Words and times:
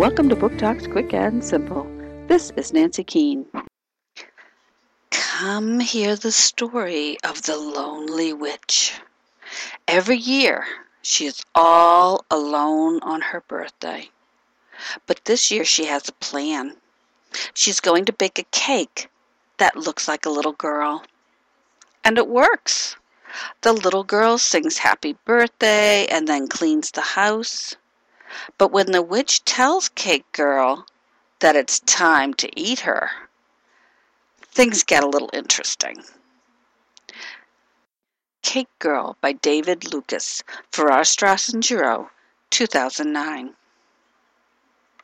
Welcome 0.00 0.30
to 0.30 0.34
Book 0.34 0.56
Talks 0.56 0.86
Quick 0.86 1.12
and 1.12 1.44
Simple. 1.44 1.86
This 2.26 2.52
is 2.56 2.72
Nancy 2.72 3.04
Keane. 3.04 3.44
Come 5.10 5.78
hear 5.78 6.16
the 6.16 6.32
story 6.32 7.18
of 7.22 7.42
the 7.42 7.58
lonely 7.58 8.32
witch. 8.32 8.94
Every 9.86 10.16
year, 10.16 10.64
she 11.02 11.26
is 11.26 11.44
all 11.54 12.24
alone 12.30 13.00
on 13.02 13.20
her 13.20 13.42
birthday. 13.42 14.08
But 15.06 15.26
this 15.26 15.50
year, 15.50 15.66
she 15.66 15.84
has 15.84 16.08
a 16.08 16.12
plan. 16.12 16.76
She's 17.52 17.80
going 17.80 18.06
to 18.06 18.14
bake 18.14 18.38
a 18.38 18.44
cake 18.44 19.10
that 19.58 19.76
looks 19.76 20.08
like 20.08 20.24
a 20.24 20.30
little 20.30 20.54
girl. 20.54 21.04
And 22.02 22.16
it 22.16 22.26
works. 22.26 22.96
The 23.60 23.74
little 23.74 24.04
girl 24.04 24.38
sings 24.38 24.78
happy 24.78 25.18
birthday 25.26 26.06
and 26.06 26.26
then 26.26 26.48
cleans 26.48 26.90
the 26.90 27.02
house. 27.02 27.76
But 28.58 28.70
when 28.70 28.92
the 28.92 29.02
witch 29.02 29.44
tells 29.44 29.88
Cake 29.88 30.30
Girl 30.32 30.86
that 31.40 31.56
it's 31.56 31.80
time 31.80 32.34
to 32.34 32.60
eat 32.60 32.80
her, 32.80 33.10
things 34.42 34.84
get 34.84 35.02
a 35.02 35.08
little 35.08 35.30
interesting. 35.32 36.04
Cake 38.42 38.68
Girl 38.78 39.16
by 39.20 39.32
David 39.32 39.92
Lucas, 39.92 40.42
Farrar, 40.72 41.04
Straus 41.04 41.48
and 41.48 41.64
Giroux, 41.64 42.10
2009. 42.50 43.54